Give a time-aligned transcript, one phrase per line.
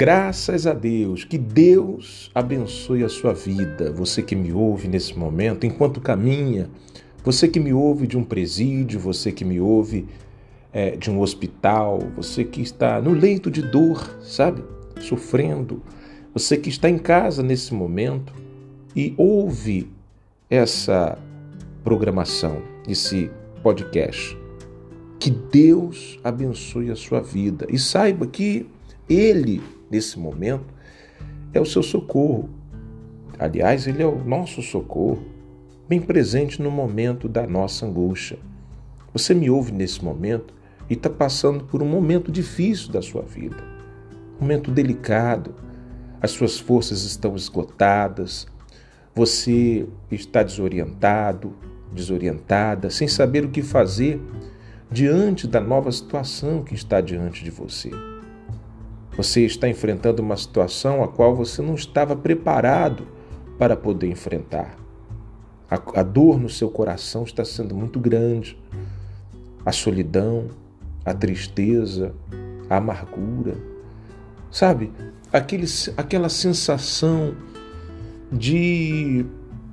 [0.00, 3.92] Graças a Deus, que Deus abençoe a sua vida.
[3.92, 6.70] Você que me ouve nesse momento, enquanto caminha,
[7.22, 10.08] você que me ouve de um presídio, você que me ouve
[10.72, 14.64] é, de um hospital, você que está no leito de dor, sabe,
[14.98, 15.82] sofrendo,
[16.32, 18.32] você que está em casa nesse momento
[18.96, 19.92] e ouve
[20.48, 21.18] essa
[21.84, 23.30] programação, esse
[23.62, 24.34] podcast.
[25.18, 28.66] Que Deus abençoe a sua vida e saiba que
[29.06, 30.72] Ele nesse momento,
[31.52, 32.48] é o seu socorro.
[33.38, 35.24] Aliás, ele é o nosso socorro,
[35.88, 38.38] bem presente no momento da nossa angústia.
[39.12, 40.54] Você me ouve nesse momento
[40.88, 43.62] e está passando por um momento difícil da sua vida,
[44.38, 45.54] um momento delicado.
[46.22, 48.46] As suas forças estão esgotadas,
[49.14, 51.54] você está desorientado,
[51.92, 54.20] desorientada, sem saber o que fazer
[54.90, 57.90] diante da nova situação que está diante de você.
[59.20, 63.06] Você está enfrentando uma situação a qual você não estava preparado
[63.58, 64.78] para poder enfrentar.
[65.70, 68.58] A, a dor no seu coração está sendo muito grande.
[69.62, 70.48] A solidão,
[71.04, 72.14] a tristeza,
[72.70, 73.58] a amargura.
[74.50, 74.90] Sabe,
[75.30, 75.66] aquele,
[75.98, 77.34] aquela sensação
[78.32, 79.26] de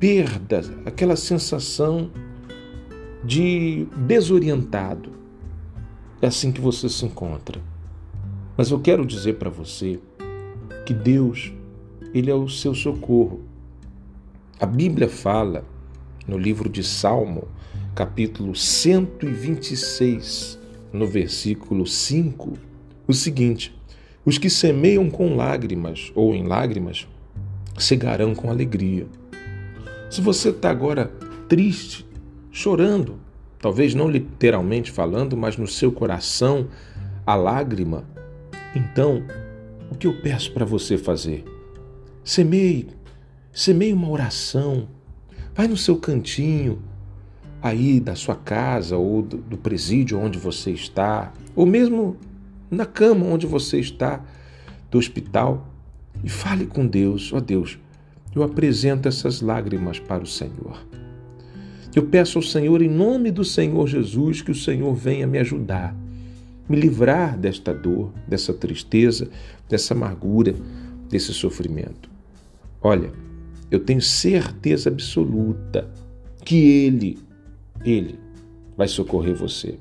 [0.00, 2.10] perda, aquela sensação
[3.22, 5.10] de desorientado.
[6.22, 7.73] É assim que você se encontra.
[8.56, 9.98] Mas eu quero dizer para você
[10.86, 11.52] que Deus,
[12.12, 13.40] ele é o seu socorro.
[14.60, 15.64] A Bíblia fala
[16.26, 17.48] no livro de Salmo,
[17.96, 20.56] capítulo 126,
[20.92, 22.52] no versículo 5,
[23.08, 23.76] o seguinte:
[24.24, 27.08] Os que semeiam com lágrimas ou em lágrimas
[27.76, 29.08] cegarão com alegria.
[30.08, 31.10] Se você está agora
[31.48, 32.06] triste,
[32.52, 33.16] chorando,
[33.58, 36.68] talvez não literalmente falando, mas no seu coração
[37.26, 38.13] a lágrima
[38.74, 39.22] então,
[39.90, 41.44] o que eu peço para você fazer?
[42.24, 42.88] Semeie,
[43.52, 44.88] semeie uma oração.
[45.54, 46.82] Vai no seu cantinho,
[47.62, 52.16] aí da sua casa ou do, presídio onde você está, ou mesmo
[52.70, 54.20] na cama onde você está,
[54.90, 55.68] do hospital,
[56.24, 57.78] e fale com Deus: ó oh Deus,
[58.34, 60.84] eu apresento essas lágrimas para o Senhor.
[61.94, 65.94] Eu peço ao Senhor, em nome do Senhor Jesus, que o Senhor venha me ajudar
[66.68, 69.28] me livrar desta dor, dessa tristeza,
[69.68, 70.54] dessa amargura,
[71.08, 72.10] desse sofrimento.
[72.80, 73.12] Olha,
[73.70, 75.90] eu tenho certeza absoluta
[76.44, 77.18] que Ele,
[77.84, 78.18] Ele
[78.76, 79.78] vai socorrer você.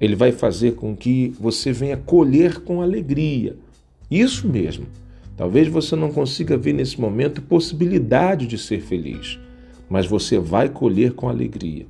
[0.00, 3.56] Ele vai fazer com que você venha colher com alegria.
[4.10, 4.86] Isso mesmo.
[5.36, 9.38] Talvez você não consiga ver nesse momento possibilidade de ser feliz,
[9.88, 11.86] mas você vai colher com alegria.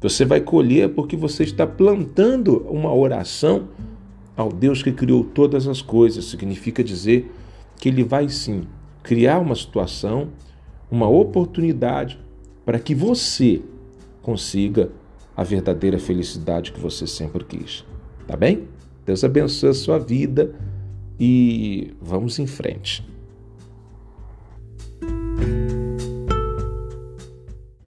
[0.00, 3.68] Você vai colher porque você está plantando uma oração
[4.36, 6.26] ao Deus que criou todas as coisas.
[6.26, 7.32] Significa dizer
[7.76, 8.62] que Ele vai sim
[9.02, 10.28] criar uma situação,
[10.90, 12.18] uma oportunidade
[12.64, 13.60] para que você
[14.22, 14.90] consiga
[15.36, 17.84] a verdadeira felicidade que você sempre quis.
[18.26, 18.68] Tá bem?
[19.04, 20.54] Deus abençoe a sua vida
[21.18, 23.04] e vamos em frente.